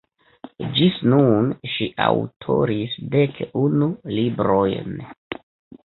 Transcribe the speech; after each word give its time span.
Ĝis 0.79 0.95
nun 1.11 1.51
ŝi 1.75 1.89
aŭtoris 2.07 2.99
dek 3.19 3.41
unu 3.69 3.93
librojn. 4.19 5.03